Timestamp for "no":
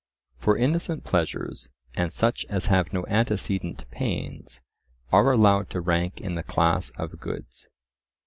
2.91-3.05